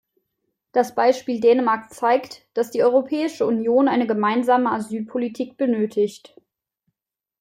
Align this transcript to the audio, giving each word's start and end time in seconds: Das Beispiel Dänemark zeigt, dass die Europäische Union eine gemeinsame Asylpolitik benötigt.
Das 0.71 0.95
Beispiel 0.95 1.39
Dänemark 1.39 1.93
zeigt, 1.93 2.47
dass 2.55 2.71
die 2.71 2.81
Europäische 2.83 3.45
Union 3.45 3.87
eine 3.87 4.07
gemeinsame 4.07 4.71
Asylpolitik 4.71 5.57
benötigt. 5.57 6.35